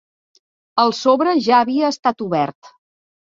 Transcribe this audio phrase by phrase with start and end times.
[0.83, 2.73] El sobre ja havia estat obert.